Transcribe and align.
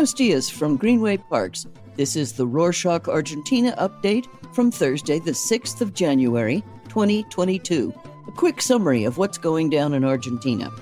Buenos 0.00 0.14
dias 0.14 0.48
from 0.48 0.78
Greenway 0.78 1.18
Parks. 1.18 1.66
This 1.94 2.16
is 2.16 2.32
the 2.32 2.46
Rorschach 2.46 3.06
Argentina 3.06 3.74
update 3.76 4.28
from 4.54 4.70
Thursday, 4.70 5.18
the 5.18 5.32
6th 5.32 5.82
of 5.82 5.92
January, 5.92 6.64
2022. 6.88 7.92
A 8.26 8.32
quick 8.32 8.62
summary 8.62 9.04
of 9.04 9.18
what's 9.18 9.36
going 9.36 9.68
down 9.68 9.92
in 9.92 10.02
Argentina. 10.02 10.72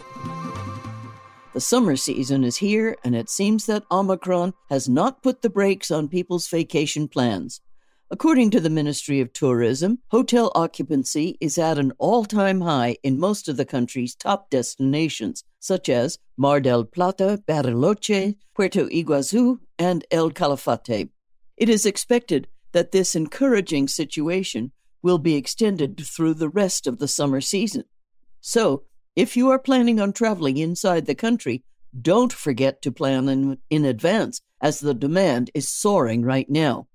The 1.52 1.60
summer 1.60 1.96
season 1.96 2.44
is 2.44 2.58
here, 2.58 2.96
and 3.02 3.16
it 3.16 3.28
seems 3.28 3.66
that 3.66 3.82
Omicron 3.90 4.54
has 4.70 4.88
not 4.88 5.20
put 5.24 5.42
the 5.42 5.50
brakes 5.50 5.90
on 5.90 6.06
people's 6.06 6.46
vacation 6.46 7.08
plans. 7.08 7.60
According 8.12 8.50
to 8.52 8.60
the 8.60 8.70
Ministry 8.70 9.20
of 9.20 9.32
Tourism, 9.32 9.98
hotel 10.12 10.52
occupancy 10.54 11.36
is 11.40 11.58
at 11.58 11.76
an 11.76 11.92
all 11.98 12.24
time 12.24 12.60
high 12.60 12.98
in 13.02 13.18
most 13.18 13.48
of 13.48 13.56
the 13.56 13.64
country's 13.64 14.14
top 14.14 14.48
destinations, 14.48 15.42
such 15.58 15.88
as 15.88 16.18
Mar 16.36 16.60
del 16.60 16.84
Plata, 16.84 17.42
Bariloche, 17.46 18.36
Puerto 18.54 18.88
Iguazu, 18.88 19.58
and 19.78 20.04
El 20.10 20.30
Calafate. 20.30 21.10
It 21.56 21.68
is 21.68 21.84
expected 21.86 22.48
that 22.72 22.92
this 22.92 23.16
encouraging 23.16 23.88
situation 23.88 24.72
will 25.02 25.18
be 25.18 25.34
extended 25.36 26.00
through 26.00 26.34
the 26.34 26.48
rest 26.48 26.86
of 26.86 26.98
the 26.98 27.08
summer 27.08 27.40
season. 27.40 27.84
So, 28.40 28.84
if 29.16 29.36
you 29.36 29.50
are 29.50 29.58
planning 29.58 30.00
on 30.00 30.12
traveling 30.12 30.58
inside 30.58 31.06
the 31.06 31.14
country, 31.14 31.64
don't 32.00 32.32
forget 32.32 32.82
to 32.82 32.92
plan 32.92 33.28
in, 33.28 33.58
in 33.70 33.84
advance, 33.84 34.40
as 34.60 34.80
the 34.80 34.94
demand 34.94 35.50
is 35.54 35.68
soaring 35.68 36.22
right 36.22 36.48
now. 36.48 36.86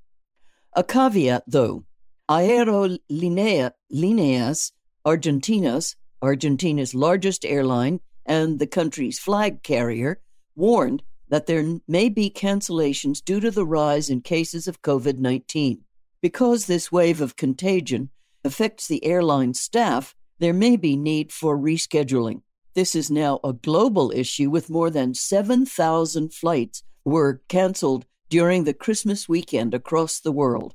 A 0.74 0.84
caveat, 0.84 1.44
though 1.48 1.86
Aerolíneas 2.30 3.72
Argentinas, 5.06 5.96
Argentina's 6.22 6.96
largest 6.96 7.44
airline 7.44 8.00
and 8.26 8.60
the 8.60 8.68
country's 8.68 9.20
flag 9.20 9.64
carrier, 9.64 10.20
warned 10.56 11.04
that 11.30 11.48
there 11.48 11.80
may 11.88 12.10
be 12.10 12.30
cancellations 12.30 13.24
due 13.24 13.40
to 13.40 13.50
the 13.50 13.66
rise 13.66 14.10
in 14.10 14.22
cases 14.22 14.68
of 14.68 14.82
COVID 14.82 15.18
19. 15.18 15.82
Because 16.22 16.66
this 16.66 16.92
wave 16.92 17.22
of 17.22 17.36
contagion 17.36 18.10
affects 18.44 18.88
the 18.88 19.04
airline 19.04 19.54
staff, 19.54 20.16
there 20.40 20.54
may 20.54 20.76
be 20.76 20.96
need 20.96 21.32
for 21.32 21.58
rescheduling. 21.58 22.42
This 22.76 22.96
is 22.96 23.12
now 23.12 23.40
a 23.44 23.54
global 23.54 24.12
issue 24.12 24.50
with 24.50 24.70
more 24.70 24.90
than 24.90 25.14
7,000 25.14 26.34
flights 26.34 26.84
were 27.06 27.42
canceled 27.48 28.06
during 28.30 28.64
the 28.64 28.74
Christmas 28.74 29.30
weekend 29.30 29.74
across 29.74 30.20
the 30.20 30.32
world. 30.32 30.74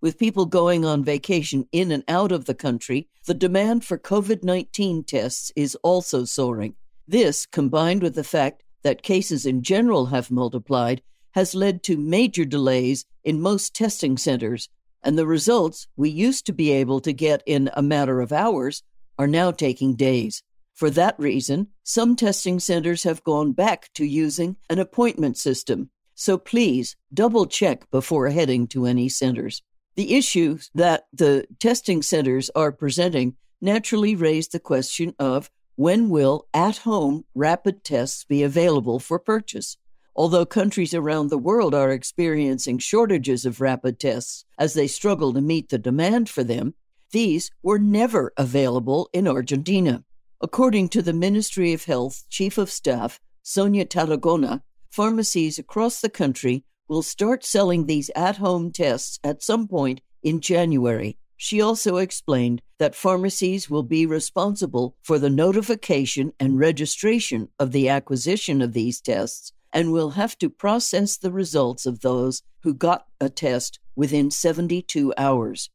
With 0.00 0.18
people 0.18 0.46
going 0.46 0.84
on 0.84 1.04
vacation 1.04 1.66
in 1.72 1.90
and 1.90 2.04
out 2.08 2.32
of 2.32 2.44
the 2.44 2.54
country, 2.54 3.08
the 3.26 3.34
demand 3.34 3.84
for 3.84 3.98
COVID 3.98 4.42
19 4.42 5.04
tests 5.04 5.50
is 5.56 5.74
also 5.82 6.24
soaring. 6.24 6.74
This, 7.08 7.46
combined 7.46 8.02
with 8.02 8.14
the 8.14 8.24
fact 8.24 8.62
that 8.82 9.02
cases 9.02 9.46
in 9.46 9.62
general 9.62 10.06
have 10.06 10.30
multiplied, 10.30 11.02
has 11.32 11.54
led 11.54 11.82
to 11.84 11.96
major 11.96 12.44
delays 12.44 13.04
in 13.24 13.40
most 13.40 13.74
testing 13.74 14.16
centers, 14.16 14.68
and 15.02 15.18
the 15.18 15.26
results 15.26 15.86
we 15.96 16.08
used 16.08 16.46
to 16.46 16.52
be 16.52 16.72
able 16.72 17.00
to 17.00 17.12
get 17.12 17.42
in 17.46 17.70
a 17.74 17.82
matter 17.82 18.20
of 18.20 18.32
hours 18.32 18.82
are 19.18 19.26
now 19.26 19.50
taking 19.50 19.94
days. 19.94 20.42
For 20.74 20.90
that 20.90 21.18
reason, 21.18 21.68
some 21.82 22.16
testing 22.16 22.58
centers 22.60 23.04
have 23.04 23.24
gone 23.24 23.52
back 23.52 23.92
to 23.94 24.04
using 24.04 24.56
an 24.68 24.78
appointment 24.78 25.36
system 25.36 25.90
so 26.16 26.38
please 26.38 26.96
double 27.12 27.46
check 27.46 27.88
before 27.90 28.30
heading 28.30 28.66
to 28.68 28.86
any 28.86 29.08
centers. 29.08 29.62
The 29.94 30.14
issues 30.14 30.70
that 30.74 31.04
the 31.12 31.46
testing 31.60 32.02
centers 32.02 32.50
are 32.56 32.72
presenting 32.72 33.36
naturally 33.60 34.16
raise 34.16 34.48
the 34.48 34.58
question 34.58 35.14
of 35.18 35.50
when 35.76 36.08
will 36.08 36.46
at 36.54 36.78
home 36.78 37.24
rapid 37.34 37.84
tests 37.84 38.24
be 38.24 38.42
available 38.42 38.98
for 38.98 39.18
purchase? 39.18 39.76
Although 40.14 40.46
countries 40.46 40.94
around 40.94 41.28
the 41.28 41.38
world 41.38 41.74
are 41.74 41.92
experiencing 41.92 42.78
shortages 42.78 43.44
of 43.44 43.60
rapid 43.60 44.00
tests 44.00 44.46
as 44.58 44.72
they 44.72 44.86
struggle 44.86 45.34
to 45.34 45.42
meet 45.42 45.68
the 45.68 45.78
demand 45.78 46.30
for 46.30 46.42
them, 46.42 46.74
these 47.12 47.50
were 47.62 47.78
never 47.78 48.32
available 48.38 49.10
in 49.12 49.28
Argentina. 49.28 50.02
According 50.40 50.88
to 50.90 51.02
the 51.02 51.12
Ministry 51.12 51.74
of 51.74 51.84
Health 51.84 52.24
Chief 52.30 52.56
of 52.56 52.70
Staff, 52.70 53.20
Sonia 53.42 53.84
Tarragona, 53.84 54.62
pharmacies 54.90 55.58
across 55.58 56.00
the 56.00 56.08
country 56.08 56.64
will 56.88 57.02
start 57.02 57.44
selling 57.44 57.84
these 57.84 58.10
at 58.16 58.38
home 58.38 58.72
tests 58.72 59.18
at 59.22 59.42
some 59.42 59.68
point 59.68 60.00
in 60.22 60.40
January. 60.40 61.18
She 61.36 61.60
also 61.60 61.96
explained 61.96 62.62
that 62.78 62.94
pharmacies 62.94 63.68
will 63.68 63.82
be 63.82 64.06
responsible 64.06 64.96
for 65.02 65.18
the 65.18 65.30
notification 65.30 66.32
and 66.40 66.58
registration 66.58 67.48
of 67.58 67.72
the 67.72 67.88
acquisition 67.88 68.62
of 68.62 68.72
these 68.72 69.00
tests 69.00 69.52
and 69.72 69.92
will 69.92 70.10
have 70.10 70.38
to 70.38 70.48
process 70.48 71.16
the 71.16 71.30
results 71.30 71.84
of 71.84 72.00
those 72.00 72.42
who 72.62 72.72
got 72.72 73.06
a 73.20 73.28
test 73.28 73.78
within 73.94 74.30
72 74.30 75.12
hours. 75.18 75.68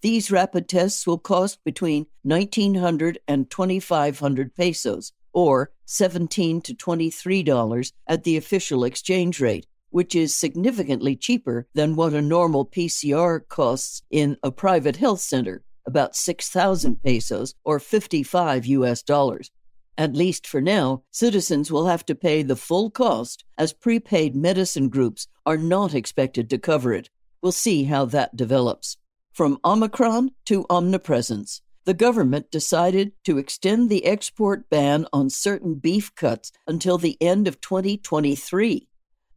These 0.00 0.30
rapid 0.30 0.68
tests 0.68 1.06
will 1.06 1.18
cost 1.18 1.62
between 1.62 2.06
1900 2.22 3.20
and 3.28 3.50
2500 3.50 4.54
pesos, 4.54 5.12
or 5.32 5.70
17 5.84 6.60
to 6.62 6.74
$23 6.74 7.92
at 8.06 8.24
the 8.24 8.36
official 8.36 8.84
exchange 8.84 9.40
rate, 9.40 9.66
which 9.92 10.16
is 10.16 10.34
significantly 10.34 11.14
cheaper 11.14 11.68
than 11.74 11.94
what 11.94 12.12
a 12.12 12.20
normal 12.20 12.66
PCR 12.66 13.40
costs 13.48 14.02
in 14.10 14.36
a 14.42 14.50
private 14.50 14.96
health 14.96 15.20
center, 15.20 15.62
about 15.86 16.16
6,000 16.16 17.02
pesos 17.02 17.54
or 17.64 17.78
55 17.78 18.66
US 18.66 19.02
dollars. 19.02 19.50
At 19.96 20.16
least 20.16 20.46
for 20.46 20.60
now, 20.60 21.04
citizens 21.12 21.70
will 21.70 21.86
have 21.86 22.04
to 22.06 22.14
pay 22.14 22.42
the 22.42 22.56
full 22.56 22.90
cost 22.90 23.44
as 23.56 23.72
prepaid 23.72 24.34
medicine 24.34 24.88
groups 24.88 25.28
are 25.46 25.58
not 25.58 25.94
expected 25.94 26.50
to 26.50 26.58
cover 26.58 26.92
it. 26.92 27.10
We'll 27.40 27.52
see 27.52 27.84
how 27.84 28.06
that 28.06 28.34
develops. 28.34 28.96
From 29.32 29.60
Omicron 29.64 30.32
to 30.46 30.66
omnipresence 30.68 31.62
the 31.84 31.94
government 31.94 32.50
decided 32.50 33.12
to 33.24 33.38
extend 33.38 33.90
the 33.90 34.06
export 34.06 34.70
ban 34.70 35.06
on 35.12 35.28
certain 35.28 35.74
beef 35.74 36.14
cuts 36.14 36.52
until 36.66 36.96
the 36.96 37.20
end 37.20 37.48
of 37.48 37.60
2023. 37.60 38.88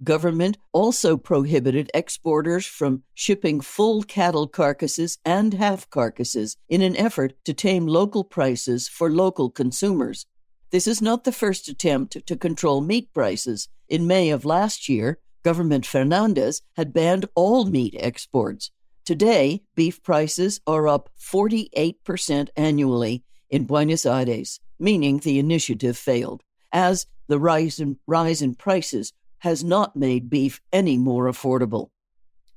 Government 0.03 0.57
also 0.73 1.16
prohibited 1.16 1.89
exporters 1.94 2.66
from 2.66 3.03
shipping 3.13 3.61
full 3.61 4.03
cattle 4.03 4.47
carcasses 4.47 5.17
and 5.23 5.53
half 5.53 5.89
carcasses 5.89 6.57
in 6.67 6.81
an 6.81 6.97
effort 6.97 7.33
to 7.45 7.53
tame 7.53 7.88
local 7.88 8.23
prices 8.25 8.89
for 8.89 9.09
local 9.09 9.50
consumers. 9.50 10.25
This 10.72 10.85
is 10.85 11.01
not 11.01 11.23
the 11.23 11.31
first 11.31 11.69
attempt 11.69 12.25
to 12.25 12.35
control 12.35 12.81
meat 12.81 13.13
prices. 13.13 13.69
In 13.88 14.06
May 14.06 14.31
of 14.31 14.44
last 14.44 14.89
year, 14.89 15.19
Government 15.44 15.85
Fernandez 15.85 16.62
had 16.75 16.91
banned 16.91 17.27
all 17.35 17.66
meat 17.66 17.95
exports. 17.97 18.72
Today, 19.06 19.62
beef 19.75 20.03
prices 20.03 20.59
are 20.67 20.88
up 20.88 21.09
48% 21.19 22.50
annually 22.57 23.23
in 23.50 23.66
Buenos 23.66 24.06
Aires, 24.06 24.59
meaning 24.79 25.19
the 25.19 25.39
initiative 25.39 25.95
failed, 25.95 26.44
as 26.73 27.06
the 27.27 27.39
rise 27.39 27.79
in, 27.79 27.97
rise 28.07 28.41
in 28.41 28.56
prices 28.56 29.13
has 29.40 29.63
not 29.63 29.96
made 29.96 30.29
beef 30.29 30.62
any 30.72 30.97
more 30.97 31.25
affordable. 31.25 31.90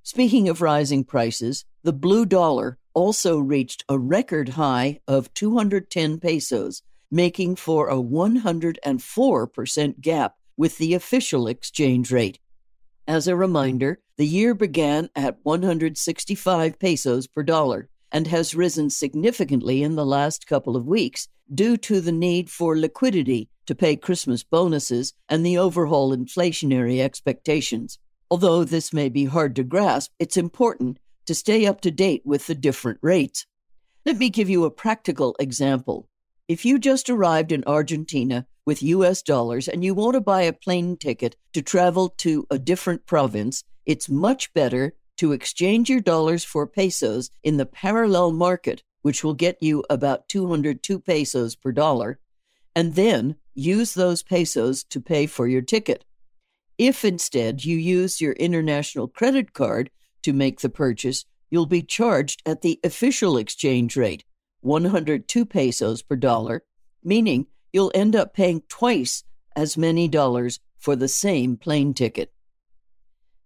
Speaking 0.03 0.49
of 0.49 0.63
rising 0.63 1.05
prices, 1.05 1.65
the 1.83 1.93
blue 1.93 2.25
dollar 2.25 2.79
also 2.95 3.39
reached 3.39 3.85
a 3.89 3.99
record 3.99 4.51
high 4.51 5.01
of 5.07 5.33
210 5.35 6.19
pesos, 6.19 6.83
making 7.11 7.57
for 7.57 7.89
a 7.89 7.97
104% 7.97 10.01
gap 10.01 10.37
with 10.57 10.79
the 10.79 10.95
official 10.95 11.47
exchange 11.47 12.11
rate. 12.11 12.39
As 13.07 13.29
a 13.29 13.37
reminder, 13.37 14.01
the 14.17 14.27
year 14.27 14.55
began 14.55 15.11
at 15.15 15.39
165 15.43 16.79
pesos 16.79 17.27
per 17.27 17.43
dollar 17.43 17.91
and 18.13 18.27
has 18.27 18.55
risen 18.55 18.91
significantly 18.91 19.83
in 19.83 19.97
the 19.97 20.07
last 20.07 20.47
couple 20.47 20.77
of 20.77 20.87
weeks 20.87 21.29
due 21.53 21.77
to 21.77 22.01
the 22.01 22.13
need 22.13 22.51
for 22.51 22.77
liquidity 22.77 23.49
to 23.67 23.75
pay 23.75 23.97
Christmas 23.97 24.43
bonuses 24.43 25.13
and 25.29 25.45
the 25.45 25.59
overhaul 25.59 26.17
inflationary 26.17 27.01
expectations. 27.01 27.99
Although 28.31 28.65
this 28.65 28.93
may 28.93 29.09
be 29.09 29.25
hard 29.25 29.57
to 29.57 29.65
grasp, 29.65 30.13
it's 30.19 30.37
important 30.37 30.99
to 31.27 31.35
stay 31.35 31.67
up 31.67 31.81
to 31.83 31.91
date 31.91 32.23
with 32.25 32.47
the 32.47 32.55
different 32.55 32.99
rates. 33.03 33.47
Let 34.07 34.17
me 34.17 34.31
give 34.31 34.49
you 34.49 34.65
a 34.65 34.71
practical 34.71 35.37
example. 35.39 36.09
If 36.49 36.65
you 36.65 36.79
just 36.79 37.11
arrived 37.11 37.53
in 37.53 37.65
Argentina 37.67 38.47
with 38.65 38.83
US 38.83 39.23
dollars 39.23 39.69
and 39.69 39.85
you 39.85 39.95
want 39.95 40.15
to 40.15 40.21
buy 40.21 40.43
a 40.43 40.53
plane 40.53 40.97
ticket 40.97 41.37
to 41.53 41.61
travel 41.61 42.11
to 42.19 42.47
a 42.51 42.59
different 42.59 43.05
province, 43.05 43.65
it's 43.85 44.09
much 44.09 44.53
better 44.55 44.95
to 45.19 45.33
exchange 45.33 45.91
your 45.91 46.01
dollars 46.01 46.45
for 46.45 46.67
pesos 46.67 47.31
in 47.43 47.57
the 47.57 47.67
parallel 47.67 48.33
market, 48.33 48.83
which 49.03 49.23
will 49.23 49.35
get 49.35 49.63
you 49.63 49.85
about 49.91 50.29
202 50.29 50.99
pesos 51.01 51.55
per 51.55 51.73
dollar, 51.73 52.19
and 52.75 52.95
then 52.95 53.37
use 53.55 53.95
those 53.95 54.23
pesos 54.23 54.85
to 54.85 55.01
pay 55.01 55.27
for 55.27 55.47
your 55.47 55.63
ticket. 55.63 56.05
If 56.79 57.05
instead 57.05 57.65
you 57.65 57.77
use 57.77 58.21
your 58.21 58.35
international 58.35 59.09
credit 59.09 59.53
card 59.53 59.91
to 60.23 60.33
make 60.33 60.61
the 60.61 60.69
purchase, 60.69 61.25
you'll 61.51 61.67
be 61.67 61.83
charged 61.83 62.43
at 62.47 62.63
the 62.63 62.79
official 62.85 63.37
exchange 63.37 63.97
rate, 63.97 64.25
102 64.61 65.45
pesos 65.45 66.03
per 66.03 66.15
dollar, 66.15 66.63
meaning 67.03 67.47
you'll 67.73 67.93
end 67.95 68.15
up 68.15 68.35
paying 68.35 68.63
twice 68.69 69.25
as 69.57 69.77
many 69.77 70.07
dollars 70.07 70.61
for 70.79 70.95
the 70.95 71.09
same 71.09 71.57
plane 71.57 71.95
ticket. 71.95 72.33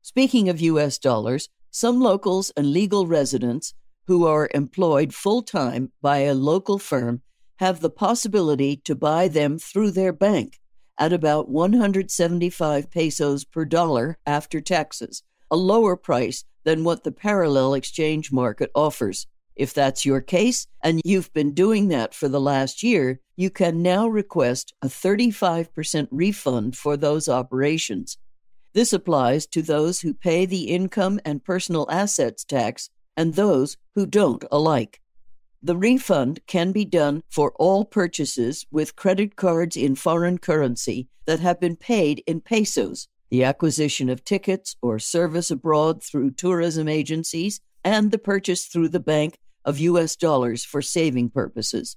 Speaking 0.03 0.49
of 0.49 0.61
U.S. 0.61 0.99
dollars, 0.99 1.49
some 1.73 2.01
locals 2.01 2.53
and 2.57 2.71
legal 2.71 3.07
residents 3.07 3.73
who 4.07 4.27
are 4.27 4.51
employed 4.55 5.15
full 5.15 5.43
time 5.43 5.91
by 6.03 6.19
a 6.19 6.35
local 6.35 6.79
firm 6.79 7.23
have 7.57 7.81
the 7.81 7.91
possibility 7.91 8.77
to 8.77 8.95
buy 8.95 9.27
them 9.27 9.59
through 9.59 9.91
their 9.91 10.13
bank 10.13 10.61
at 10.99 11.13
about 11.13 11.49
175 11.49 12.91
pesos 12.91 13.45
per 13.45 13.65
dollar 13.65 14.19
after 14.27 14.61
taxes, 14.61 15.23
a 15.51 15.57
lower 15.57 15.97
price 15.97 16.45
than 16.65 16.85
what 16.85 17.05
the 17.05 17.13
parallel 17.13 17.73
exchange 17.75 18.31
market 18.31 18.71
offers. 18.75 19.27
If 19.57 19.73
that's 19.73 20.05
your 20.05 20.21
case 20.21 20.67
and 20.83 21.01
you've 21.05 21.33
been 21.33 21.55
doing 21.55 21.89
that 21.89 22.15
for 22.15 22.29
the 22.29 22.41
last 22.41 22.83
year, 22.83 23.21
you 23.37 23.49
can 23.49 23.83
now 23.83 24.09
request 24.09 24.75
a 24.83 24.89
35% 24.89 26.09
refund 26.11 26.77
for 26.77 26.97
those 26.97 27.29
operations. 27.29 28.19
This 28.75 28.93
applies 28.93 29.47
to 29.49 29.63
those 29.63 30.01
who 30.01 30.15
pay 30.15 30.47
the 30.47 30.65
income 30.65 31.21
and 31.25 31.45
personal 31.45 31.87
assets 31.91 32.45
tax 32.45 32.89
and 33.17 33.35
those 33.35 33.77
who 33.95 34.07
don't 34.07 34.45
alike. 34.51 35.01
The 35.63 35.77
refund 35.77 36.41
can 36.47 36.73
be 36.73 36.85
done 36.85 37.23
for 37.31 37.53
all 37.57 37.85
purchases 37.85 38.67
with 38.71 38.97
credit 38.97 39.37
cards 39.37 39.77
in 39.77 39.95
foreign 39.95 40.39
currency 40.39 41.09
that 41.27 41.41
have 41.41 41.61
been 41.61 41.77
paid 41.77 42.23
in 42.27 42.41
pesos, 42.41 43.09
the 43.31 43.45
acquisition 43.45 44.09
of 44.09 44.25
tickets 44.25 44.75
or 44.83 44.99
service 44.99 45.51
abroad 45.51 46.03
through 46.03 46.33
tourism 46.33 46.89
agencies, 46.89 47.61
and 47.85 48.11
the 48.11 48.19
purchase 48.19 48.67
through 48.67 48.89
the 48.89 49.01
bank 49.01 49.39
of 49.65 49.79
U.S. 49.79 50.17
dollars 50.17 50.65
for 50.65 50.83
saving 50.83 51.31
purposes. 51.31 51.97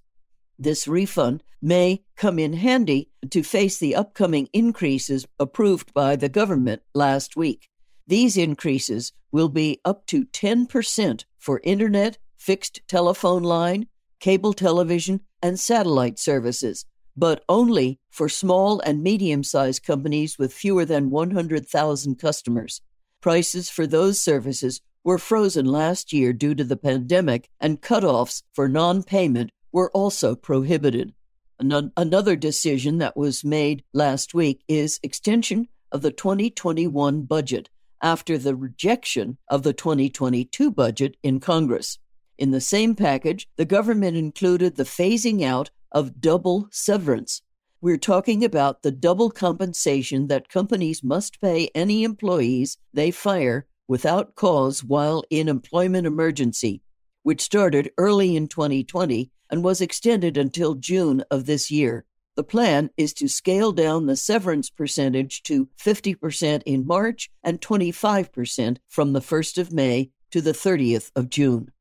This 0.57 0.87
refund 0.87 1.43
may 1.61 2.03
come 2.15 2.39
in 2.39 2.53
handy 2.53 3.09
to 3.29 3.43
face 3.43 3.77
the 3.77 3.95
upcoming 3.95 4.47
increases 4.53 5.25
approved 5.39 5.93
by 5.93 6.15
the 6.15 6.29
government 6.29 6.81
last 6.93 7.35
week. 7.35 7.69
These 8.07 8.37
increases 8.37 9.11
will 9.31 9.49
be 9.49 9.81
up 9.83 10.05
to 10.07 10.25
10% 10.25 11.25
for 11.37 11.59
internet, 11.63 12.17
fixed 12.37 12.81
telephone 12.87 13.43
line, 13.43 13.87
cable 14.19 14.53
television, 14.53 15.21
and 15.41 15.59
satellite 15.59 16.19
services, 16.19 16.85
but 17.17 17.43
only 17.49 17.99
for 18.09 18.29
small 18.29 18.79
and 18.79 19.03
medium 19.03 19.43
sized 19.43 19.83
companies 19.83 20.37
with 20.37 20.53
fewer 20.53 20.85
than 20.85 21.09
100,000 21.09 22.15
customers. 22.15 22.81
Prices 23.21 23.69
for 23.69 23.87
those 23.87 24.19
services 24.19 24.81
were 25.03 25.17
frozen 25.17 25.65
last 25.65 26.13
year 26.13 26.33
due 26.33 26.55
to 26.55 26.63
the 26.63 26.77
pandemic, 26.77 27.49
and 27.59 27.81
cutoffs 27.81 28.43
for 28.53 28.67
non 28.67 29.03
payment 29.03 29.51
were 29.75 29.91
also 29.91 30.35
prohibited. 30.35 31.13
Another 31.59 32.37
decision 32.37 32.97
that 32.99 33.17
was 33.17 33.43
made 33.43 33.83
last 33.93 34.33
week 34.33 34.63
is 34.69 35.01
extension 35.03 35.67
of 35.91 36.01
the 36.01 36.11
2021 36.11 37.23
budget 37.23 37.69
after 38.01 38.37
the 38.37 38.55
rejection 38.55 39.37
of 39.49 39.63
the 39.63 39.73
2022 39.73 40.71
budget 40.71 41.17
in 41.23 41.41
Congress. 41.41 41.99
In 42.37 42.51
the 42.51 42.61
same 42.61 42.95
package, 42.95 43.49
the 43.57 43.65
government 43.65 44.15
included 44.15 44.77
the 44.77 44.83
phasing 44.83 45.43
out 45.43 45.71
of 45.91 46.21
double 46.21 46.69
severance. 46.71 47.41
We're 47.81 47.97
talking 47.97 48.45
about 48.45 48.81
the 48.81 48.91
double 48.91 49.29
compensation 49.29 50.27
that 50.27 50.47
companies 50.47 51.03
must 51.03 51.41
pay 51.41 51.69
any 51.75 52.05
employees 52.05 52.77
they 52.93 53.11
fire 53.11 53.67
without 53.89 54.35
cause 54.35 54.85
while 54.85 55.25
in 55.29 55.49
employment 55.49 56.07
emergency, 56.07 56.81
which 57.23 57.41
started 57.41 57.91
early 57.97 58.37
in 58.37 58.47
2020 58.47 59.31
and 59.49 59.63
was 59.63 59.81
extended 59.81 60.37
until 60.37 60.75
June 60.75 61.23
of 61.29 61.45
this 61.45 61.69
year. 61.69 62.05
The 62.35 62.43
plan 62.43 62.89
is 62.97 63.13
to 63.13 63.29
scale 63.29 63.71
down 63.71 64.07
the 64.07 64.17
severance 64.17 64.69
percentage 64.69 65.41
to 65.43 65.69
50% 65.79 66.63
in 66.65 66.85
March 66.85 67.29
and 67.43 67.61
25% 67.61 68.77
from 68.89 69.13
the 69.13 69.21
1st 69.21 69.57
of 69.57 69.71
May 69.71 70.11
to 70.31 70.41
the 70.41 70.51
30th 70.51 71.11
of 71.15 71.29
June. 71.29 71.71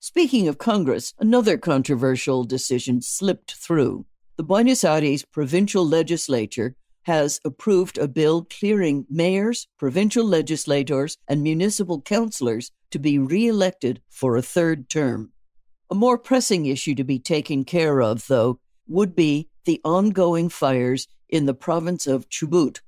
Speaking 0.00 0.48
of 0.48 0.58
Congress, 0.58 1.12
another 1.18 1.58
controversial 1.58 2.44
decision 2.44 3.02
slipped 3.02 3.54
through. 3.54 4.06
The 4.36 4.44
Buenos 4.44 4.84
Aires 4.84 5.24
provincial 5.24 5.86
legislature 5.86 6.74
has 7.02 7.40
approved 7.44 7.98
a 7.98 8.06
bill 8.06 8.46
clearing 8.48 9.06
mayors, 9.10 9.66
provincial 9.78 10.24
legislators, 10.24 11.18
and 11.26 11.42
municipal 11.42 12.00
councilors 12.00 12.70
to 12.90 12.98
be 12.98 13.18
reelected 13.18 14.00
for 14.08 14.36
a 14.36 14.42
third 14.42 14.88
term. 14.88 15.32
A 15.90 15.94
more 15.94 16.18
pressing 16.18 16.66
issue 16.66 16.94
to 16.96 17.04
be 17.04 17.18
taken 17.18 17.64
care 17.64 18.02
of, 18.02 18.26
though, 18.26 18.60
would 18.86 19.16
be 19.16 19.48
the 19.64 19.80
ongoing 19.84 20.50
fires 20.50 21.08
in 21.30 21.46
the 21.46 21.54
province 21.54 22.06
of 22.06 22.28
Chubut. 22.28 22.80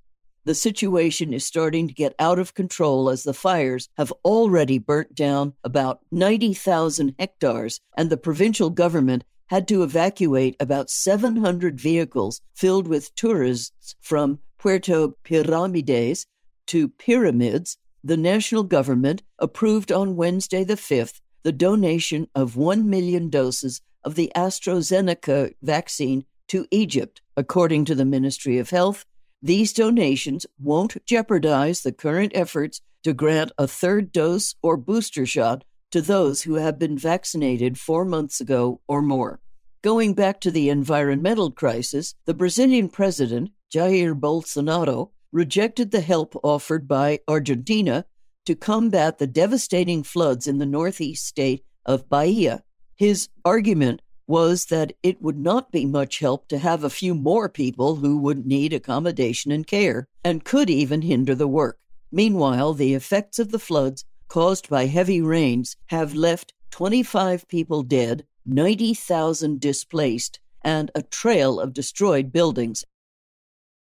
The 0.45 0.55
situation 0.55 1.33
is 1.33 1.47
starting 1.47 1.89
to 1.89 1.95
get 1.95 2.15
out 2.19 2.39
of 2.39 2.53
control 2.53 3.09
as 3.09 3.23
the 3.23 3.33
fires 3.33 3.89
have 3.97 4.13
already 4.23 4.79
burnt 4.79 5.15
down 5.15 5.55
about 5.65 6.01
90,000 6.11 7.15
hectares, 7.19 7.81
and 7.97 8.11
the 8.11 8.19
provincial 8.19 8.69
government 8.69 9.25
had 9.47 9.67
to 9.69 9.83
evacuate 9.83 10.57
about 10.61 10.91
700 10.91 11.81
vehicles 11.81 12.43
filled 12.55 12.87
with 12.87 13.15
tourists 13.15 13.95
from 14.03 14.41
Puerto 14.59 15.15
Piramides 15.25 16.27
to 16.67 16.89
Pyramids. 16.89 17.79
The 18.05 18.19
national 18.19 18.65
government 18.65 19.23
approved 19.39 19.91
on 19.91 20.17
Wednesday 20.17 20.65
the 20.65 20.75
5th 20.75 21.21
the 21.43 21.53
donation 21.53 22.29
of 22.35 22.57
1 22.57 22.89
million 22.89 23.31
doses 23.31 23.81
of 24.05 24.15
the 24.15 24.31
AstraZeneca 24.35 25.55
vaccine 25.63 26.25
to 26.49 26.67
Egypt. 26.71 27.23
According 27.37 27.85
to 27.87 27.95
the 27.95 28.05
Ministry 28.05 28.59
of 28.59 28.71
Health, 28.71 29.05
these 29.43 29.73
donations 29.73 30.47
won't 30.59 31.05
jeopardize 31.07 31.83
the 31.83 31.93
current 31.93 32.33
efforts 32.35 32.81
to 33.05 33.15
grant 33.15 33.53
a 33.57 33.67
third 33.67 34.13
dose 34.13 34.55
or 34.63 34.77
booster 34.77 35.25
shot 35.25 35.65
to 35.91 36.03
those 36.03 36.43
who 36.43 36.55
have 36.55 36.79
been 36.79 36.99
vaccinated 36.99 37.79
four 37.79 38.05
months 38.05 38.41
ago 38.41 38.81
or 38.87 39.03
more. 39.03 39.41
Going 39.83 40.15
back 40.15 40.41
to 40.41 40.51
the 40.51 40.69
environmental 40.69 41.51
crisis, 41.51 42.15
the 42.27 42.35
Brazilian 42.35 42.89
president, 42.91 43.51
Jair 43.73 44.19
Bolsonaro, 44.19 45.11
rejected 45.33 45.91
the 45.91 46.01
help 46.01 46.39
offered 46.43 46.87
by 46.87 47.21
Argentina 47.27 48.05
to 48.47 48.55
combat 48.55 49.19
the 49.19 49.27
devastating 49.27 50.03
floods 50.03 50.47
in 50.47 50.59
the 50.59 50.67
northeast 50.67 51.27
state 51.27 51.65
of 51.85 52.09
Bahia. 52.09 52.63
His 52.97 53.29
argument 53.45 54.03
was 54.27 54.67
that 54.67 54.93
it 55.03 55.21
would 55.21 55.39
not 55.39 55.73
be 55.73 55.85
much 55.85 56.21
help 56.21 56.47
to 56.49 56.59
have 56.59 56.85
a 56.85 56.91
few 56.91 57.15
more 57.15 57.49
people 57.49 57.97
who 57.97 58.17
would 58.19 58.47
need 58.47 58.73
accommodation 58.73 59.51
and 59.51 59.67
care, 59.67 60.07
and 60.23 60.45
could 60.45 60.71
even 60.71 61.03
hinder 61.03 61.35
the 61.35 61.49
work. 61.49 61.79
Meanwhile, 62.13 62.75
the 62.75 62.95
effects 62.95 63.39
of 63.39 63.51
the 63.51 63.59
floods 63.59 64.05
caused 64.29 64.69
by 64.69 64.87
heavy 64.87 65.21
rains 65.21 65.77
have 65.87 66.15
left 66.15 66.53
25 66.71 67.49
people 67.49 67.83
dead, 67.83 68.25
90,000 68.47 69.61
displaced, 69.61 70.39
and 70.63 70.91
a 70.95 71.03
trail 71.03 71.59
of 71.59 71.75
destroyed 71.75 72.33
buildings. 72.33 72.85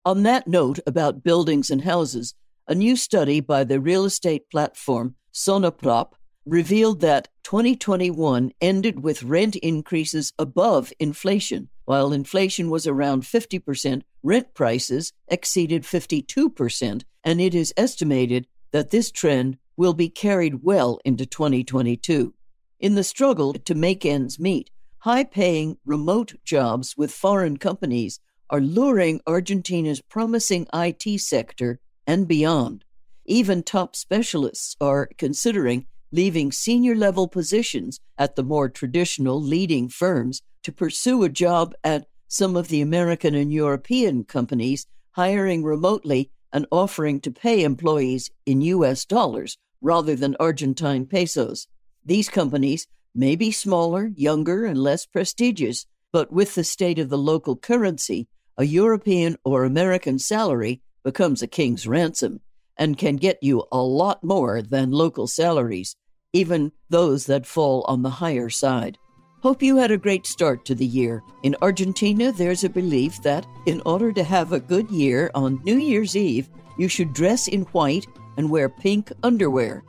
On 0.07 0.23
that 0.23 0.49
note 0.49 0.79
about 0.87 1.23
buildings 1.23 1.69
and 1.69 1.83
houses, 1.83 2.35
a 2.71 2.75
new 2.77 2.95
study 2.95 3.41
by 3.41 3.65
the 3.65 3.81
real 3.81 4.05
estate 4.05 4.49
platform 4.49 5.17
Zonaprop 5.35 6.13
revealed 6.47 7.01
that 7.01 7.27
2021 7.43 8.53
ended 8.61 9.03
with 9.03 9.25
rent 9.25 9.57
increases 9.57 10.33
above 10.39 10.93
inflation. 11.01 11.69
While 11.85 12.13
inflation 12.13 12.71
was 12.71 12.87
around 12.87 13.25
50%, 13.25 14.03
rent 14.23 14.55
prices 14.55 15.13
exceeded 15.27 15.83
52%, 15.83 17.03
and 17.25 17.41
it 17.41 17.57
is 17.57 17.75
estimated 17.77 18.47
that 18.71 18.91
this 18.91 19.11
trend 19.11 19.59
will 19.77 19.93
be 19.93 20.09
carried 20.09 20.63
well 20.63 21.01
into 21.05 21.27
2022. 21.27 22.33
In 22.79 22.95
the 22.95 23.03
struggle 23.03 23.53
to 23.53 23.75
make 23.75 24.07
ends 24.07 24.39
meet, 24.39 24.71
high 24.99 25.25
paying 25.25 25.77
remote 25.85 26.35
jobs 26.45 26.95
with 26.97 27.11
foreign 27.11 27.57
companies 27.57 28.21
are 28.49 28.61
luring 28.61 29.21
Argentina's 29.27 30.01
promising 30.01 30.69
IT 30.73 31.21
sector 31.21 31.81
and 32.11 32.27
beyond. 32.27 32.85
Even 33.25 33.63
top 33.63 33.95
specialists 33.95 34.77
are 34.81 35.11
considering 35.17 35.87
leaving 36.11 36.51
senior 36.51 36.97
level 36.97 37.29
positions 37.29 38.01
at 38.19 38.35
the 38.35 38.43
more 38.43 38.69
traditional 38.69 39.41
leading 39.41 39.89
firms 39.89 40.43
to 40.65 40.73
pursue 40.73 41.23
a 41.23 41.29
job 41.29 41.73
at 41.85 42.09
some 42.27 42.57
of 42.57 42.67
the 42.67 42.81
American 42.81 43.37
and 43.37 43.53
European 43.53 44.25
companies, 44.25 44.89
hiring 45.13 45.63
remotely 45.63 46.33
and 46.53 46.67
offering 46.73 47.21
to 47.21 47.31
pay 47.31 47.63
employees 47.63 48.29
in 48.45 48.61
U.S. 48.75 49.05
dollars 49.05 49.57
rather 49.81 50.17
than 50.17 50.35
Argentine 50.41 51.07
pesos. 51.07 51.69
These 52.05 52.29
companies 52.29 52.89
may 53.15 53.37
be 53.37 53.53
smaller, 53.53 54.11
younger, 54.17 54.65
and 54.65 54.83
less 54.83 55.07
prestigious, 55.07 55.87
but 56.11 56.33
with 56.33 56.57
the 56.57 56.65
state 56.65 56.99
of 56.99 57.09
the 57.09 57.25
local 57.33 57.55
currency, 57.55 58.27
a 58.59 58.65
European 58.65 59.37
or 59.45 59.63
American 59.63 60.19
salary 60.19 60.83
becomes 61.03 61.43
a 61.43 61.47
king's 61.47 61.87
ransom 61.87 62.41
and 62.77 62.99
can 62.99 63.17
get 63.17 63.39
you 63.43 63.65
a 63.71 63.79
lot 63.79 64.25
more 64.25 64.63
than 64.63 64.91
local 64.91 65.27
salaries, 65.27 65.97
even 66.33 66.73
those 66.89 67.27
that 67.27 67.47
fall 67.47 67.85
on 67.89 68.03
the 68.03 68.11
higher 68.11 68.49
side. 68.49 68.99
Hope 69.43 69.63
you 69.63 69.77
had 69.77 69.91
a 69.91 69.97
great 69.97 70.27
start 70.27 70.65
to 70.67 70.75
the 70.75 70.87
year. 70.87 71.23
In 71.43 71.57
Argentina, 71.63 72.31
there's 72.31 72.65
a 72.65 72.69
belief 72.69 73.23
that 73.23 73.47
in 73.67 73.81
order 73.87 74.13
to 74.13 74.23
have 74.23 74.53
a 74.53 74.61
good 74.61 74.91
year 74.91 75.31
on 75.35 75.63
New 75.65 75.79
Year's 75.79 76.15
Eve, 76.15 76.49
you 76.79 76.89
should 76.89 77.15
dress 77.15 77.49
in 77.49 77.63
white 77.73 78.07
and 78.37 78.51
wear 78.51 78.69
pink 78.69 79.13
underwear. 79.23 79.83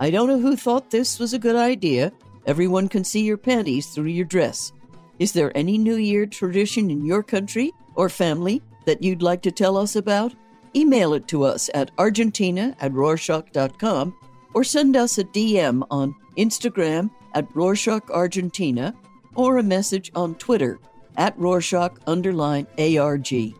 I 0.00 0.10
don't 0.10 0.28
know 0.28 0.40
who 0.40 0.56
thought 0.56 0.90
this 0.90 1.18
was 1.18 1.34
a 1.34 1.38
good 1.38 1.56
idea. 1.56 2.12
Everyone 2.46 2.88
can 2.88 3.04
see 3.04 3.22
your 3.22 3.36
panties 3.36 3.86
through 3.86 4.06
your 4.06 4.24
dress. 4.24 4.72
Is 5.18 5.32
there 5.32 5.56
any 5.56 5.78
New 5.78 5.96
Year 5.96 6.26
tradition 6.26 6.90
in 6.90 7.04
your 7.04 7.22
country 7.22 7.72
or 7.94 8.08
family 8.08 8.62
that 8.84 9.02
you'd 9.02 9.22
like 9.22 9.42
to 9.42 9.50
tell 9.50 9.76
us 9.76 9.96
about? 9.96 10.34
Email 10.76 11.14
it 11.14 11.26
to 11.28 11.42
us 11.42 11.70
at 11.72 11.90
argentina 11.98 12.76
at 12.80 12.92
rorschach.com 12.92 14.14
or 14.54 14.62
send 14.62 14.96
us 14.96 15.18
a 15.18 15.24
DM 15.24 15.86
on 15.90 16.14
Instagram 16.36 17.10
at 17.34 17.48
Rorschach 17.54 18.10
Argentina 18.10 18.94
or 19.34 19.58
a 19.58 19.62
message 19.62 20.12
on 20.14 20.34
Twitter 20.36 20.78
at 21.16 21.38
Rorschach 21.38 21.98
underline 22.06 22.66
ARG. 22.78 23.54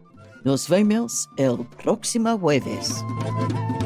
Nos 0.45 0.67
vemos 0.69 1.27
el 1.39 1.65
próximo 1.79 2.39
jueves. 2.39 3.86